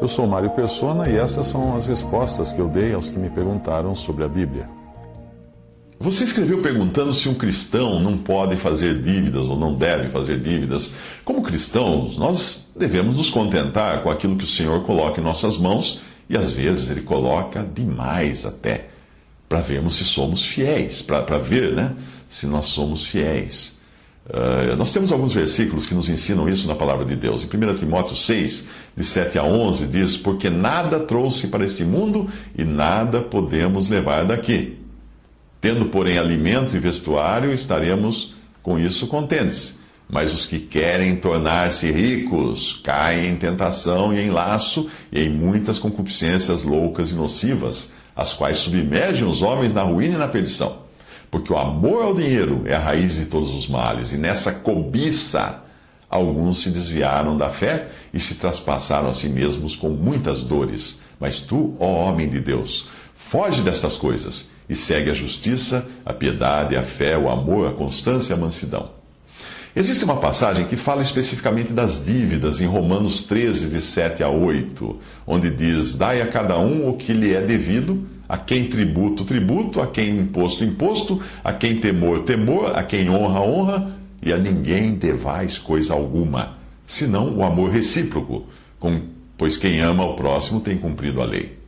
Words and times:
Eu 0.00 0.08
sou 0.08 0.26
Mário 0.26 0.50
Persona 0.50 1.08
e 1.08 1.16
essas 1.16 1.46
são 1.46 1.76
as 1.76 1.86
respostas 1.86 2.50
que 2.50 2.58
eu 2.58 2.68
dei 2.68 2.92
aos 2.94 3.08
que 3.08 3.18
me 3.18 3.30
perguntaram 3.30 3.94
sobre 3.94 4.24
a 4.24 4.28
Bíblia. 4.28 4.64
Você 6.00 6.24
escreveu 6.24 6.62
perguntando 6.62 7.12
se 7.12 7.28
um 7.28 7.34
cristão 7.34 8.00
não 8.00 8.16
pode 8.16 8.56
fazer 8.56 9.02
dívidas 9.02 9.42
ou 9.42 9.58
não 9.58 9.76
deve 9.76 10.08
fazer 10.08 10.40
dívidas. 10.40 10.94
Como 11.24 11.42
cristãos, 11.42 12.16
nós 12.16 12.70
devemos 12.74 13.14
nos 13.16 13.28
contentar 13.28 14.02
com 14.02 14.10
aquilo 14.10 14.36
que 14.36 14.44
o 14.44 14.48
Senhor 14.48 14.82
coloca 14.84 15.20
em 15.20 15.24
nossas 15.24 15.58
mãos 15.58 16.00
e 16.28 16.36
às 16.36 16.50
vezes 16.50 16.90
Ele 16.90 17.02
coloca 17.02 17.62
demais 17.62 18.46
até, 18.46 18.88
para 19.48 19.60
vermos 19.60 19.96
se 19.96 20.04
somos 20.04 20.44
fiéis, 20.44 21.02
para 21.02 21.38
ver 21.38 21.74
né, 21.74 21.94
se 22.28 22.46
nós 22.46 22.64
somos 22.64 23.04
fiéis. 23.04 23.78
Uh, 24.30 24.76
nós 24.76 24.92
temos 24.92 25.10
alguns 25.10 25.32
versículos 25.32 25.86
que 25.86 25.94
nos 25.94 26.08
ensinam 26.08 26.48
isso 26.48 26.68
na 26.68 26.76
palavra 26.76 27.04
de 27.04 27.16
Deus. 27.16 27.42
Em 27.42 27.46
1 27.46 27.78
Timóteo 27.78 28.14
6, 28.14 28.68
de 28.96 29.02
7 29.02 29.38
a 29.40 29.42
11, 29.44 29.86
diz: 29.88 30.16
Porque 30.16 30.48
nada 30.48 31.00
trouxe 31.00 31.48
para 31.48 31.64
este 31.64 31.84
mundo 31.84 32.28
e 32.56 32.62
nada 32.62 33.20
podemos 33.20 33.88
levar 33.88 34.24
daqui. 34.24 34.78
Tendo, 35.60 35.86
porém, 35.86 36.16
alimento 36.16 36.76
e 36.76 36.78
vestuário, 36.78 37.52
estaremos 37.52 38.32
com 38.62 38.78
isso 38.78 39.08
contentes. 39.08 39.76
Mas 40.08 40.32
os 40.32 40.46
que 40.46 40.60
querem 40.60 41.16
tornar-se 41.16 41.90
ricos 41.90 42.80
caem 42.84 43.30
em 43.30 43.36
tentação 43.36 44.14
e 44.14 44.20
em 44.20 44.30
laço 44.30 44.88
e 45.10 45.24
em 45.24 45.28
muitas 45.28 45.78
concupiscências 45.78 46.62
loucas 46.62 47.10
e 47.10 47.14
nocivas, 47.14 47.92
as 48.14 48.32
quais 48.32 48.58
submergem 48.58 49.24
os 49.24 49.42
homens 49.42 49.74
na 49.74 49.82
ruína 49.82 50.14
e 50.14 50.18
na 50.18 50.28
perdição 50.28 50.89
porque 51.30 51.52
o 51.52 51.56
amor 51.56 52.02
ao 52.02 52.14
dinheiro 52.14 52.62
é 52.66 52.74
a 52.74 52.80
raiz 52.80 53.14
de 53.14 53.26
todos 53.26 53.50
os 53.50 53.68
males, 53.68 54.12
e 54.12 54.18
nessa 54.18 54.52
cobiça 54.52 55.62
alguns 56.08 56.62
se 56.62 56.70
desviaram 56.70 57.38
da 57.38 57.50
fé 57.50 57.88
e 58.12 58.18
se 58.18 58.34
traspassaram 58.34 59.08
a 59.08 59.14
si 59.14 59.28
mesmos 59.28 59.76
com 59.76 59.90
muitas 59.90 60.42
dores. 60.42 61.00
Mas 61.20 61.40
tu, 61.40 61.76
ó 61.78 62.08
homem 62.08 62.28
de 62.28 62.40
Deus, 62.40 62.88
foge 63.14 63.62
destas 63.62 63.94
coisas 63.94 64.48
e 64.68 64.74
segue 64.74 65.10
a 65.10 65.14
justiça, 65.14 65.86
a 66.04 66.12
piedade, 66.12 66.76
a 66.76 66.82
fé, 66.82 67.16
o 67.16 67.30
amor, 67.30 67.68
a 67.68 67.72
constância 67.72 68.32
e 68.32 68.36
a 68.36 68.40
mansidão. 68.40 68.90
Existe 69.74 70.04
uma 70.04 70.16
passagem 70.16 70.66
que 70.66 70.76
fala 70.76 71.00
especificamente 71.00 71.72
das 71.72 72.04
dívidas 72.04 72.60
em 72.60 72.66
Romanos 72.66 73.22
13, 73.22 73.68
de 73.68 73.80
7 73.80 74.24
a 74.24 74.28
8, 74.28 74.98
onde 75.24 75.48
diz: 75.48 75.94
Dai 75.94 76.20
a 76.20 76.26
cada 76.26 76.58
um 76.58 76.88
o 76.88 76.96
que 76.96 77.12
lhe 77.12 77.32
é 77.32 77.40
devido 77.40 78.04
a 78.30 78.38
quem 78.38 78.68
tributo, 78.68 79.24
tributo, 79.24 79.80
a 79.80 79.88
quem 79.88 80.20
imposto, 80.20 80.62
imposto, 80.62 81.20
a 81.42 81.52
quem 81.52 81.80
temor, 81.80 82.20
temor, 82.20 82.76
a 82.76 82.84
quem 82.84 83.10
honra, 83.10 83.40
honra, 83.40 83.92
e 84.22 84.32
a 84.32 84.38
ninguém 84.38 84.94
devais 84.94 85.58
coisa 85.58 85.94
alguma, 85.94 86.56
senão 86.86 87.36
o 87.36 87.42
amor 87.42 87.70
recíproco, 87.70 88.46
pois 89.36 89.56
quem 89.56 89.80
ama 89.80 90.04
o 90.04 90.14
próximo 90.14 90.60
tem 90.60 90.78
cumprido 90.78 91.20
a 91.20 91.24
lei. 91.24 91.58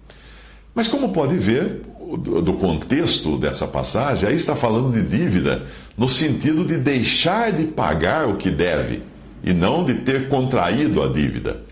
Mas 0.72 0.86
como 0.86 1.08
pode 1.08 1.36
ver, 1.36 1.82
do 2.16 2.52
contexto 2.52 3.36
dessa 3.36 3.66
passagem, 3.66 4.28
aí 4.28 4.34
está 4.36 4.54
falando 4.54 4.92
de 4.92 5.02
dívida 5.02 5.66
no 5.98 6.06
sentido 6.06 6.64
de 6.64 6.76
deixar 6.76 7.50
de 7.50 7.64
pagar 7.64 8.28
o 8.28 8.36
que 8.36 8.50
deve 8.50 9.02
e 9.42 9.52
não 9.52 9.84
de 9.84 9.94
ter 9.94 10.28
contraído 10.28 11.02
a 11.02 11.08
dívida. 11.08 11.62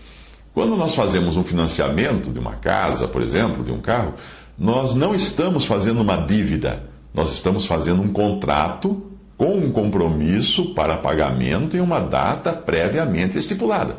Quando 0.53 0.75
nós 0.75 0.93
fazemos 0.93 1.37
um 1.37 1.43
financiamento 1.45 2.29
de 2.29 2.39
uma 2.39 2.55
casa, 2.55 3.07
por 3.07 3.21
exemplo, 3.21 3.63
de 3.63 3.71
um 3.71 3.79
carro, 3.79 4.15
nós 4.57 4.95
não 4.95 5.13
estamos 5.15 5.65
fazendo 5.65 6.01
uma 6.01 6.17
dívida, 6.17 6.89
nós 7.13 7.33
estamos 7.33 7.65
fazendo 7.65 8.01
um 8.01 8.11
contrato 8.11 9.11
com 9.37 9.57
um 9.57 9.71
compromisso 9.71 10.73
para 10.73 10.97
pagamento 10.97 11.75
em 11.75 11.79
uma 11.79 11.99
data 11.99 12.53
previamente 12.53 13.37
estipulada. 13.37 13.97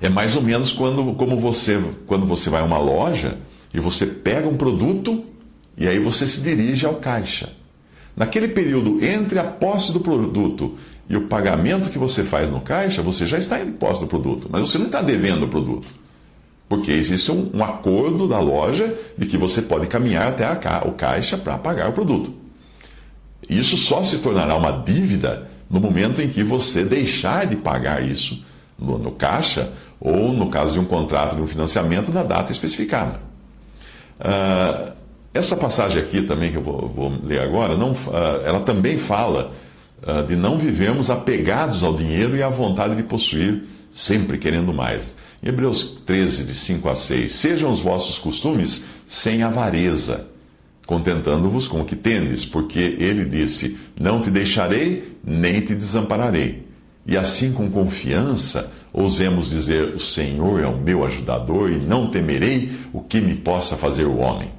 É 0.00 0.08
mais 0.08 0.34
ou 0.34 0.42
menos 0.42 0.72
quando, 0.72 1.14
como 1.14 1.36
você, 1.36 1.82
quando 2.06 2.26
você 2.26 2.48
vai 2.50 2.60
a 2.60 2.64
uma 2.64 2.78
loja 2.78 3.38
e 3.72 3.80
você 3.80 4.06
pega 4.06 4.48
um 4.48 4.56
produto 4.56 5.24
e 5.76 5.86
aí 5.86 5.98
você 5.98 6.26
se 6.26 6.40
dirige 6.40 6.86
ao 6.86 6.96
caixa. 6.96 7.52
Naquele 8.16 8.48
período 8.48 9.04
entre 9.04 9.38
a 9.38 9.44
posse 9.44 9.92
do 9.92 10.00
produto 10.00 10.78
e 11.08 11.16
o 11.16 11.26
pagamento 11.26 11.90
que 11.90 11.98
você 11.98 12.24
faz 12.24 12.50
no 12.50 12.60
caixa, 12.60 13.02
você 13.02 13.26
já 13.26 13.38
está 13.38 13.60
em 13.60 13.72
posse 13.72 14.00
do 14.00 14.06
produto, 14.06 14.48
mas 14.50 14.62
você 14.62 14.78
não 14.78 14.86
está 14.86 15.02
devendo 15.02 15.44
o 15.44 15.48
produto. 15.48 15.88
Porque 16.68 16.90
existe 16.90 17.30
um, 17.30 17.50
um, 17.54 17.62
acordo 17.62 18.26
da 18.26 18.40
loja 18.40 18.94
de 19.16 19.26
que 19.26 19.36
você 19.36 19.60
pode 19.60 19.86
caminhar 19.86 20.28
até 20.28 20.44
a, 20.44 20.82
o 20.86 20.92
caixa 20.92 21.36
para 21.36 21.58
pagar 21.58 21.90
o 21.90 21.92
produto. 21.92 22.32
Isso 23.48 23.76
só 23.76 24.02
se 24.02 24.18
tornará 24.18 24.56
uma 24.56 24.82
dívida 24.82 25.48
no 25.68 25.80
momento 25.80 26.20
em 26.20 26.28
que 26.28 26.42
você 26.42 26.84
deixar 26.84 27.46
de 27.46 27.56
pagar 27.56 28.02
isso 28.02 28.42
no, 28.78 28.98
no 28.98 29.12
caixa 29.12 29.72
ou, 30.00 30.32
no 30.32 30.48
caso 30.48 30.74
de 30.74 30.78
um 30.80 30.84
contrato 30.84 31.36
de 31.36 31.42
um 31.42 31.46
financiamento, 31.46 32.12
na 32.12 32.22
data 32.22 32.52
especificada. 32.52 33.20
Uh, 34.20 34.92
essa 35.32 35.56
passagem 35.56 35.98
aqui 35.98 36.22
também 36.22 36.50
que 36.50 36.56
eu 36.56 36.62
vou, 36.62 36.88
vou 36.88 37.18
ler 37.22 37.40
agora, 37.40 37.76
não, 37.76 37.92
uh, 37.92 38.42
ela 38.44 38.60
também 38.60 38.98
fala 38.98 39.52
uh, 40.02 40.22
de 40.26 40.36
não 40.36 40.58
vivermos 40.58 41.10
apegados 41.10 41.82
ao 41.82 41.96
dinheiro 41.96 42.36
e 42.36 42.42
à 42.42 42.48
vontade 42.48 42.94
de 42.94 43.02
possuir, 43.02 43.64
sempre 43.92 44.38
querendo 44.38 44.72
mais. 44.72 45.12
Hebreus 45.44 46.00
13, 46.06 46.44
de 46.44 46.54
5 46.54 46.88
a 46.88 46.94
6. 46.94 47.30
Sejam 47.32 47.70
os 47.70 47.78
vossos 47.78 48.16
costumes 48.16 48.82
sem 49.04 49.42
avareza, 49.42 50.26
contentando-vos 50.86 51.68
com 51.68 51.82
o 51.82 51.84
que 51.84 51.94
tendes, 51.94 52.46
porque 52.46 52.96
ele 52.98 53.26
disse: 53.26 53.78
Não 54.00 54.22
te 54.22 54.30
deixarei, 54.30 55.18
nem 55.22 55.60
te 55.60 55.74
desampararei. 55.74 56.64
E 57.06 57.14
assim, 57.14 57.52
com 57.52 57.70
confiança, 57.70 58.72
ousemos 58.90 59.50
dizer: 59.50 59.94
O 59.94 60.00
Senhor 60.00 60.62
é 60.62 60.66
o 60.66 60.80
meu 60.80 61.04
ajudador, 61.04 61.70
e 61.70 61.76
não 61.76 62.10
temerei 62.10 62.72
o 62.90 63.02
que 63.02 63.20
me 63.20 63.34
possa 63.34 63.76
fazer 63.76 64.06
o 64.06 64.16
homem. 64.16 64.50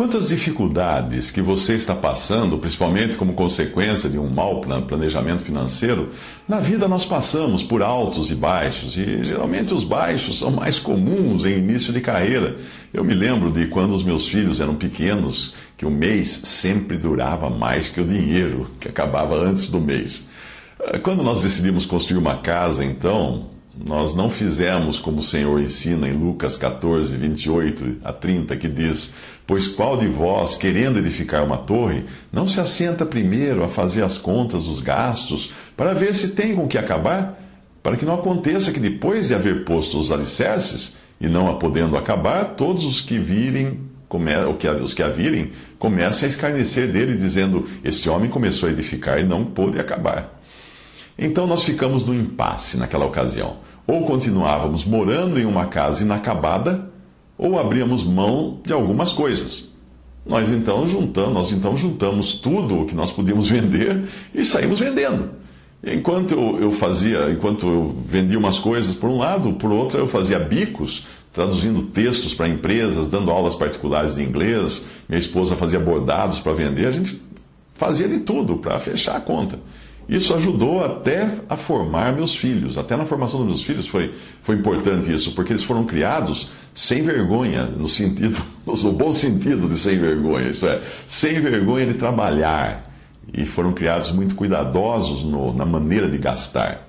Quantas 0.00 0.30
dificuldades 0.30 1.30
que 1.30 1.42
você 1.42 1.74
está 1.74 1.94
passando, 1.94 2.56
principalmente 2.56 3.18
como 3.18 3.34
consequência 3.34 4.08
de 4.08 4.18
um 4.18 4.30
mau 4.30 4.62
planejamento 4.62 5.42
financeiro, 5.42 6.08
na 6.48 6.58
vida 6.58 6.88
nós 6.88 7.04
passamos 7.04 7.62
por 7.62 7.82
altos 7.82 8.30
e 8.30 8.34
baixos, 8.34 8.96
e 8.96 9.22
geralmente 9.22 9.74
os 9.74 9.84
baixos 9.84 10.38
são 10.38 10.50
mais 10.52 10.78
comuns 10.78 11.44
em 11.44 11.58
início 11.58 11.92
de 11.92 12.00
carreira. 12.00 12.56
Eu 12.94 13.04
me 13.04 13.12
lembro 13.12 13.52
de 13.52 13.66
quando 13.66 13.94
os 13.94 14.02
meus 14.02 14.26
filhos 14.26 14.58
eram 14.58 14.74
pequenos, 14.74 15.54
que 15.76 15.84
o 15.84 15.90
mês 15.90 16.30
sempre 16.44 16.96
durava 16.96 17.50
mais 17.50 17.90
que 17.90 18.00
o 18.00 18.06
dinheiro, 18.06 18.70
que 18.80 18.88
acabava 18.88 19.36
antes 19.36 19.70
do 19.70 19.82
mês. 19.82 20.26
Ah, 20.82 20.98
quando 20.98 21.22
nós 21.22 21.42
decidimos 21.42 21.84
construir 21.84 22.16
uma 22.16 22.38
casa, 22.38 22.82
então, 22.82 23.50
nós 23.86 24.14
não 24.14 24.30
fizemos 24.30 24.98
como 24.98 25.20
o 25.20 25.22
Senhor 25.22 25.60
ensina 25.60 26.08
em 26.08 26.12
Lucas 26.12 26.56
14, 26.56 27.16
28 27.16 27.98
a 28.04 28.12
30, 28.12 28.56
que 28.56 28.68
diz: 28.68 29.14
Pois 29.50 29.66
qual 29.66 29.96
de 29.96 30.06
vós, 30.06 30.54
querendo 30.54 31.00
edificar 31.00 31.44
uma 31.44 31.56
torre, 31.56 32.04
não 32.32 32.46
se 32.46 32.60
assenta 32.60 33.04
primeiro 33.04 33.64
a 33.64 33.68
fazer 33.68 34.04
as 34.04 34.16
contas 34.16 34.66
dos 34.66 34.80
gastos, 34.80 35.52
para 35.76 35.92
ver 35.92 36.14
se 36.14 36.36
tem 36.36 36.54
com 36.54 36.68
que 36.68 36.78
acabar? 36.78 37.36
Para 37.82 37.96
que 37.96 38.04
não 38.04 38.14
aconteça 38.14 38.70
que 38.70 38.78
depois 38.78 39.26
de 39.26 39.34
haver 39.34 39.64
posto 39.64 39.98
os 39.98 40.12
alicerces, 40.12 40.96
e 41.20 41.26
não 41.26 41.48
a 41.48 41.56
podendo 41.56 41.96
acabar, 41.96 42.54
todos 42.54 42.84
os 42.84 43.00
que 43.00 43.18
virem 43.18 43.80
os 44.84 44.94
que 44.94 45.02
a 45.02 45.08
virem 45.08 45.50
comecem 45.80 46.28
a 46.28 46.30
escarnecer 46.30 46.92
dele, 46.92 47.16
dizendo: 47.16 47.66
Este 47.82 48.08
homem 48.08 48.30
começou 48.30 48.68
a 48.68 48.72
edificar 48.72 49.18
e 49.18 49.24
não 49.24 49.44
pôde 49.44 49.80
acabar. 49.80 50.40
Então 51.18 51.48
nós 51.48 51.64
ficamos 51.64 52.04
no 52.04 52.14
impasse 52.14 52.76
naquela 52.76 53.04
ocasião. 53.04 53.56
Ou 53.84 54.06
continuávamos 54.06 54.84
morando 54.84 55.40
em 55.40 55.44
uma 55.44 55.66
casa 55.66 56.04
inacabada, 56.04 56.89
ou 57.40 57.58
abríamos 57.58 58.04
mão 58.04 58.58
de 58.62 58.70
algumas 58.70 59.14
coisas. 59.14 59.66
Nós 60.26 60.50
então 60.50 60.86
juntamos, 60.86 61.32
nós 61.32 61.52
então 61.52 61.74
juntamos 61.74 62.34
tudo 62.34 62.82
o 62.82 62.86
que 62.86 62.94
nós 62.94 63.10
podíamos 63.10 63.48
vender 63.48 64.04
e 64.34 64.44
saímos 64.44 64.78
vendendo. 64.78 65.30
Enquanto 65.82 66.32
eu, 66.32 66.60
eu 66.60 66.70
fazia, 66.72 67.30
enquanto 67.30 67.66
eu 67.66 67.94
vendia 68.06 68.38
umas 68.38 68.58
coisas 68.58 68.94
por 68.94 69.08
um 69.08 69.16
lado, 69.16 69.54
por 69.54 69.72
outro 69.72 69.98
eu 69.98 70.06
fazia 70.06 70.38
bicos, 70.38 71.06
traduzindo 71.32 71.84
textos 71.84 72.34
para 72.34 72.46
empresas, 72.46 73.08
dando 73.08 73.30
aulas 73.30 73.54
particulares 73.54 74.16
de 74.16 74.22
inglês, 74.22 74.86
minha 75.08 75.18
esposa 75.18 75.56
fazia 75.56 75.80
bordados 75.80 76.40
para 76.40 76.52
vender, 76.52 76.88
a 76.88 76.92
gente 76.92 77.22
fazia 77.72 78.06
de 78.06 78.18
tudo 78.20 78.58
para 78.58 78.78
fechar 78.78 79.16
a 79.16 79.20
conta. 79.20 79.56
Isso 80.10 80.34
ajudou 80.34 80.84
até 80.84 81.38
a 81.48 81.56
formar 81.56 82.12
meus 82.12 82.34
filhos. 82.34 82.76
Até 82.76 82.96
na 82.96 83.04
formação 83.04 83.38
dos 83.38 83.48
meus 83.48 83.62
filhos 83.62 83.86
foi, 83.86 84.12
foi 84.42 84.56
importante 84.56 85.14
isso, 85.14 85.36
porque 85.36 85.52
eles 85.52 85.62
foram 85.62 85.84
criados 85.84 86.50
sem 86.74 87.02
vergonha, 87.02 87.62
no 87.66 87.86
sentido, 87.86 88.42
no 88.66 88.92
bom 88.92 89.12
sentido 89.12 89.68
de 89.68 89.78
sem 89.78 90.00
vergonha, 90.00 90.48
isso 90.48 90.66
é, 90.66 90.82
sem 91.06 91.40
vergonha 91.40 91.86
de 91.86 91.94
trabalhar. 91.94 92.90
E 93.32 93.46
foram 93.46 93.72
criados 93.72 94.10
muito 94.10 94.34
cuidadosos 94.34 95.24
no, 95.24 95.54
na 95.54 95.64
maneira 95.64 96.10
de 96.10 96.18
gastar. 96.18 96.88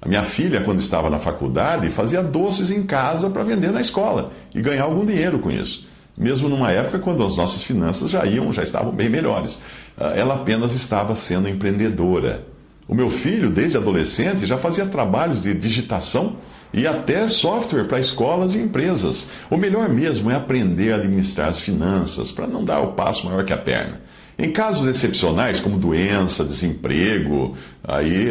A 0.00 0.08
minha 0.08 0.24
filha, 0.24 0.62
quando 0.62 0.80
estava 0.80 1.10
na 1.10 1.18
faculdade, 1.18 1.90
fazia 1.90 2.22
doces 2.22 2.70
em 2.70 2.84
casa 2.84 3.28
para 3.28 3.44
vender 3.44 3.70
na 3.70 3.82
escola 3.82 4.32
e 4.54 4.62
ganhar 4.62 4.84
algum 4.84 5.04
dinheiro 5.04 5.38
com 5.40 5.50
isso. 5.50 5.86
Mesmo 6.16 6.48
numa 6.48 6.70
época 6.72 6.98
quando 7.00 7.22
as 7.22 7.36
nossas 7.36 7.62
finanças 7.62 8.10
já 8.10 8.24
iam, 8.24 8.50
já 8.50 8.62
estavam 8.62 8.92
bem 8.92 9.10
melhores. 9.10 9.60
Ah, 9.94 10.14
ela 10.16 10.36
apenas 10.36 10.74
estava 10.74 11.14
sendo 11.14 11.48
empreendedora 11.48 12.51
O 12.92 12.94
meu 12.94 13.08
filho, 13.08 13.48
desde 13.48 13.78
adolescente, 13.78 14.44
já 14.44 14.58
fazia 14.58 14.84
trabalhos 14.84 15.42
de 15.42 15.54
digitação 15.54 16.36
e 16.74 16.86
até 16.86 17.26
software 17.26 17.84
para 17.84 17.98
escolas 17.98 18.54
e 18.54 18.58
empresas. 18.58 19.30
O 19.50 19.56
melhor 19.56 19.88
mesmo 19.88 20.30
é 20.30 20.34
aprender 20.34 20.92
a 20.92 20.96
administrar 20.96 21.48
as 21.48 21.58
finanças, 21.58 22.30
para 22.30 22.46
não 22.46 22.62
dar 22.62 22.80
o 22.80 22.88
passo 22.88 23.24
maior 23.24 23.46
que 23.46 23.52
a 23.54 23.56
perna. 23.56 24.02
Em 24.38 24.52
casos 24.52 24.86
excepcionais, 24.86 25.58
como 25.58 25.78
doença, 25.78 26.44
desemprego, 26.44 27.56
aí 27.82 28.28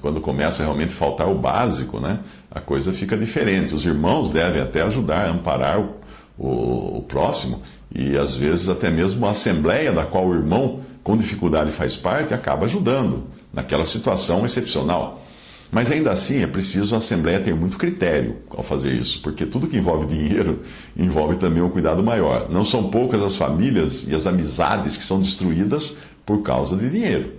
quando 0.00 0.18
começa 0.18 0.62
a 0.62 0.64
realmente 0.64 0.94
faltar 0.94 1.28
o 1.28 1.38
básico, 1.38 2.00
né, 2.00 2.20
a 2.50 2.58
coisa 2.58 2.94
fica 2.94 3.18
diferente. 3.18 3.74
Os 3.74 3.84
irmãos 3.84 4.30
devem 4.30 4.62
até 4.62 4.80
ajudar, 4.80 5.28
amparar 5.28 5.78
o, 5.78 5.96
o, 6.38 6.98
o 7.00 7.02
próximo, 7.02 7.60
e 7.94 8.16
às 8.16 8.34
vezes 8.34 8.66
até 8.70 8.90
mesmo 8.90 9.26
a 9.26 9.30
assembleia 9.30 9.92
da 9.92 10.06
qual 10.06 10.26
o 10.26 10.34
irmão 10.34 10.80
com 11.04 11.18
dificuldade 11.18 11.70
faz 11.72 11.98
parte 11.98 12.32
acaba 12.32 12.64
ajudando 12.64 13.39
naquela 13.52 13.84
situação 13.84 14.44
excepcional. 14.44 15.24
Mas 15.70 15.90
ainda 15.90 16.10
assim 16.10 16.42
é 16.42 16.46
preciso 16.48 16.94
a 16.94 16.98
Assembleia 16.98 17.38
ter 17.38 17.54
muito 17.54 17.78
critério 17.78 18.38
ao 18.50 18.62
fazer 18.62 18.92
isso, 18.92 19.22
porque 19.22 19.46
tudo 19.46 19.68
que 19.68 19.76
envolve 19.76 20.06
dinheiro 20.06 20.62
envolve 20.96 21.36
também 21.36 21.62
um 21.62 21.70
cuidado 21.70 22.02
maior. 22.02 22.50
Não 22.50 22.64
são 22.64 22.90
poucas 22.90 23.22
as 23.22 23.36
famílias 23.36 24.06
e 24.08 24.14
as 24.14 24.26
amizades 24.26 24.96
que 24.96 25.04
são 25.04 25.20
destruídas 25.20 25.96
por 26.26 26.42
causa 26.42 26.76
de 26.76 26.88
dinheiro. 26.90 27.34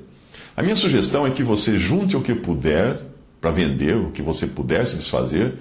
A 0.55 0.63
minha 0.63 0.77
sugestão 0.77 1.27
é 1.27 1.31
que 1.31 1.43
você 1.43 1.77
junte 1.77 2.15
o 2.15 2.21
que 2.21 2.33
puder 2.33 2.97
para 3.41 3.51
vender, 3.51 3.97
o 3.97 4.11
que 4.11 4.21
você 4.21 4.47
puder 4.47 4.85
se 4.85 4.95
desfazer, 4.95 5.55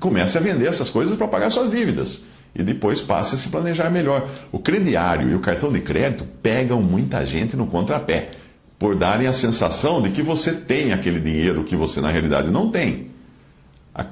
comece 0.00 0.38
a 0.38 0.40
vender 0.40 0.66
essas 0.66 0.88
coisas 0.88 1.16
para 1.16 1.28
pagar 1.28 1.50
suas 1.50 1.70
dívidas. 1.70 2.24
E 2.54 2.62
depois 2.62 3.02
passe 3.02 3.34
a 3.34 3.38
se 3.38 3.50
planejar 3.50 3.90
melhor. 3.90 4.30
O 4.50 4.58
crediário 4.58 5.28
e 5.28 5.34
o 5.34 5.40
cartão 5.40 5.70
de 5.70 5.80
crédito 5.80 6.24
pegam 6.42 6.80
muita 6.80 7.26
gente 7.26 7.54
no 7.54 7.66
contrapé 7.66 8.37
por 8.78 8.94
darem 8.94 9.26
a 9.26 9.32
sensação 9.32 10.00
de 10.00 10.10
que 10.10 10.22
você 10.22 10.52
tem 10.52 10.92
aquele 10.92 11.20
dinheiro 11.20 11.64
que 11.64 11.74
você 11.74 12.00
na 12.00 12.10
realidade 12.10 12.50
não 12.50 12.70
tem. 12.70 13.08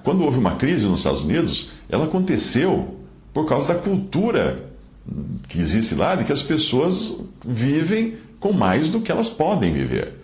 Quando 0.02 0.24
houve 0.24 0.38
uma 0.38 0.56
crise 0.56 0.86
nos 0.86 1.00
Estados 1.00 1.22
Unidos, 1.22 1.70
ela 1.88 2.06
aconteceu 2.06 2.96
por 3.32 3.46
causa 3.46 3.74
da 3.74 3.80
cultura 3.80 4.64
que 5.48 5.60
existe 5.60 5.94
lá, 5.94 6.16
de 6.16 6.24
que 6.24 6.32
as 6.32 6.42
pessoas 6.42 7.20
vivem 7.44 8.16
com 8.40 8.52
mais 8.52 8.90
do 8.90 9.00
que 9.00 9.12
elas 9.12 9.30
podem 9.30 9.72
viver. 9.72 10.14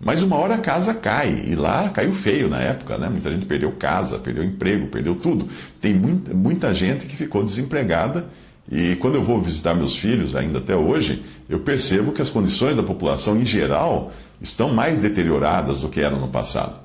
Mas 0.00 0.22
uma 0.22 0.36
hora 0.36 0.56
a 0.56 0.58
casa 0.58 0.92
cai, 0.92 1.44
e 1.46 1.54
lá 1.54 1.88
caiu 1.88 2.12
feio 2.14 2.48
na 2.48 2.60
época, 2.60 2.98
né? 2.98 3.08
Muita 3.08 3.30
gente 3.30 3.46
perdeu 3.46 3.72
casa, 3.72 4.18
perdeu 4.18 4.44
emprego, 4.44 4.88
perdeu 4.88 5.14
tudo. 5.14 5.48
Tem 5.80 5.94
muita, 5.94 6.34
muita 6.34 6.74
gente 6.74 7.06
que 7.06 7.16
ficou 7.16 7.44
desempregada 7.44 8.26
e 8.70 8.96
quando 8.96 9.14
eu 9.14 9.22
vou 9.22 9.40
visitar 9.40 9.74
meus 9.74 9.96
filhos, 9.96 10.34
ainda 10.34 10.58
até 10.58 10.74
hoje, 10.74 11.22
eu 11.48 11.60
percebo 11.60 12.12
que 12.12 12.20
as 12.20 12.30
condições 12.30 12.76
da 12.76 12.82
população 12.82 13.40
em 13.40 13.46
geral 13.46 14.12
estão 14.40 14.72
mais 14.72 14.98
deterioradas 14.98 15.82
do 15.82 15.88
que 15.88 16.00
eram 16.00 16.20
no 16.20 16.28
passado. 16.28 16.80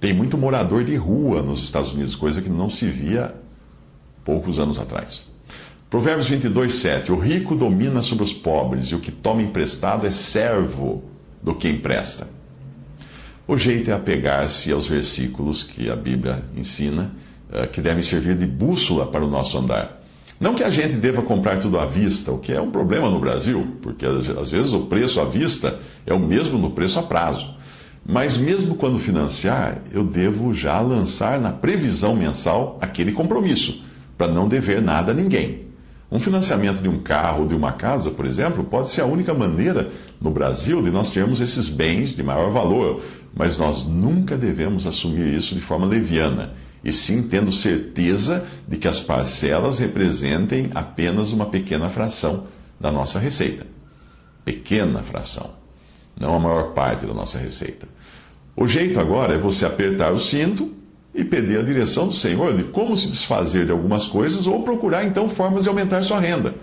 Tem 0.00 0.12
muito 0.12 0.36
morador 0.36 0.82
de 0.82 0.96
rua 0.96 1.42
nos 1.42 1.62
Estados 1.62 1.92
Unidos, 1.92 2.16
coisa 2.16 2.42
que 2.42 2.48
não 2.48 2.68
se 2.68 2.88
via 2.88 3.34
poucos 4.24 4.58
anos 4.58 4.78
atrás. 4.78 5.30
Provérbios 5.88 6.28
22, 6.28 6.74
7. 6.74 7.12
O 7.12 7.18
rico 7.18 7.54
domina 7.54 8.02
sobre 8.02 8.24
os 8.24 8.32
pobres, 8.32 8.86
e 8.86 8.94
o 8.94 9.00
que 9.00 9.12
toma 9.12 9.42
emprestado 9.42 10.06
é 10.06 10.10
servo 10.10 11.04
do 11.42 11.54
que 11.54 11.68
empresta. 11.68 12.28
O 13.46 13.58
jeito 13.58 13.90
é 13.90 13.94
apegar-se 13.94 14.72
aos 14.72 14.86
versículos 14.86 15.62
que 15.64 15.90
a 15.90 15.96
Bíblia 15.96 16.44
ensina, 16.56 17.12
eh, 17.52 17.66
que 17.66 17.80
devem 17.80 18.02
servir 18.02 18.36
de 18.36 18.46
bússola 18.46 19.06
para 19.06 19.24
o 19.24 19.28
nosso 19.28 19.58
andar. 19.58 19.99
Não 20.40 20.54
que 20.54 20.64
a 20.64 20.70
gente 20.70 20.94
deva 20.96 21.20
comprar 21.20 21.60
tudo 21.60 21.78
à 21.78 21.84
vista, 21.84 22.32
o 22.32 22.38
que 22.38 22.50
é 22.50 22.58
um 22.58 22.70
problema 22.70 23.10
no 23.10 23.20
Brasil, 23.20 23.76
porque 23.82 24.06
às 24.06 24.50
vezes 24.50 24.72
o 24.72 24.86
preço 24.86 25.20
à 25.20 25.26
vista 25.26 25.78
é 26.06 26.14
o 26.14 26.18
mesmo 26.18 26.56
no 26.56 26.70
preço 26.70 26.98
a 26.98 27.02
prazo. 27.02 27.46
Mas 28.06 28.38
mesmo 28.38 28.74
quando 28.74 28.98
financiar, 28.98 29.82
eu 29.92 30.02
devo 30.02 30.54
já 30.54 30.80
lançar 30.80 31.38
na 31.38 31.52
previsão 31.52 32.16
mensal 32.16 32.78
aquele 32.80 33.12
compromisso, 33.12 33.84
para 34.16 34.32
não 34.32 34.48
dever 34.48 34.80
nada 34.80 35.12
a 35.12 35.14
ninguém. 35.14 35.66
Um 36.10 36.18
financiamento 36.18 36.80
de 36.80 36.88
um 36.88 37.00
carro 37.00 37.42
ou 37.42 37.46
de 37.46 37.54
uma 37.54 37.72
casa, 37.72 38.10
por 38.10 38.24
exemplo, 38.24 38.64
pode 38.64 38.88
ser 38.88 39.02
a 39.02 39.06
única 39.06 39.34
maneira 39.34 39.90
no 40.18 40.30
Brasil 40.30 40.80
de 40.80 40.90
nós 40.90 41.12
termos 41.12 41.42
esses 41.42 41.68
bens 41.68 42.16
de 42.16 42.22
maior 42.22 42.50
valor, 42.50 43.02
mas 43.36 43.58
nós 43.58 43.84
nunca 43.86 44.38
devemos 44.38 44.86
assumir 44.86 45.34
isso 45.34 45.54
de 45.54 45.60
forma 45.60 45.84
leviana 45.84 46.54
e 46.82 46.92
sim 46.92 47.22
tendo 47.22 47.52
certeza 47.52 48.46
de 48.66 48.76
que 48.76 48.88
as 48.88 49.00
parcelas 49.00 49.78
representem 49.78 50.70
apenas 50.74 51.32
uma 51.32 51.46
pequena 51.46 51.88
fração 51.90 52.44
da 52.78 52.90
nossa 52.90 53.18
receita. 53.18 53.66
Pequena 54.44 55.02
fração, 55.02 55.50
não 56.18 56.34
a 56.34 56.40
maior 56.40 56.72
parte 56.72 57.06
da 57.06 57.12
nossa 57.12 57.38
receita. 57.38 57.86
O 58.56 58.66
jeito 58.66 58.98
agora 58.98 59.34
é 59.34 59.38
você 59.38 59.64
apertar 59.64 60.12
o 60.12 60.18
cinto 60.18 60.72
e 61.14 61.24
pedir 61.24 61.58
a 61.58 61.62
direção 61.62 62.06
do 62.06 62.14
Senhor 62.14 62.54
de 62.56 62.64
como 62.64 62.96
se 62.96 63.08
desfazer 63.08 63.66
de 63.66 63.72
algumas 63.72 64.06
coisas 64.06 64.46
ou 64.46 64.62
procurar 64.62 65.04
então 65.04 65.28
formas 65.28 65.64
de 65.64 65.68
aumentar 65.68 66.00
sua 66.02 66.20
renda. 66.20 66.54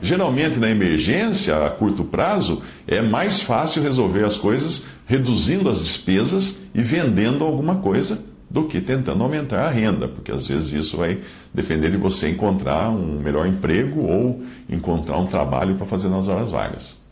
Geralmente, 0.00 0.58
na 0.58 0.68
emergência, 0.68 1.56
a 1.56 1.70
curto 1.70 2.04
prazo, 2.04 2.62
é 2.86 3.00
mais 3.00 3.40
fácil 3.40 3.82
resolver 3.82 4.24
as 4.24 4.36
coisas 4.36 4.86
reduzindo 5.06 5.70
as 5.70 5.80
despesas 5.80 6.62
e 6.74 6.82
vendendo 6.82 7.44
alguma 7.44 7.76
coisa 7.76 8.18
do 8.56 8.64
que 8.64 8.80
tentando 8.80 9.22
aumentar 9.22 9.66
a 9.66 9.70
renda, 9.70 10.08
porque 10.08 10.32
às 10.32 10.46
vezes 10.48 10.72
isso 10.72 10.96
vai 10.96 11.20
depender 11.52 11.90
de 11.90 11.98
você 11.98 12.30
encontrar 12.30 12.88
um 12.88 13.20
melhor 13.20 13.46
emprego 13.46 14.00
ou 14.00 14.42
encontrar 14.66 15.18
um 15.18 15.26
trabalho 15.26 15.74
para 15.74 15.84
fazer 15.84 16.08
nas 16.08 16.26
horas 16.26 16.50
vagas. 16.50 17.05